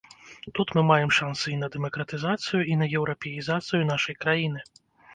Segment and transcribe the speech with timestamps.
[0.59, 4.69] Тут мы маем шанцы і на дэмакратызацыю, і на еўрапеізацыю нашай краіны.